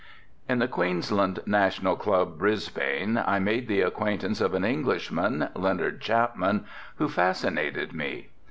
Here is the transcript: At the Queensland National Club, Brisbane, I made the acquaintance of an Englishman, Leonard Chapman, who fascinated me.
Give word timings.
At 0.49 0.57
the 0.57 0.67
Queensland 0.67 1.41
National 1.45 1.95
Club, 1.95 2.39
Brisbane, 2.39 3.19
I 3.19 3.37
made 3.37 3.67
the 3.67 3.81
acquaintance 3.81 4.41
of 4.41 4.55
an 4.55 4.65
Englishman, 4.65 5.49
Leonard 5.53 6.01
Chapman, 6.01 6.65
who 6.95 7.07
fascinated 7.07 7.93
me. 7.93 8.29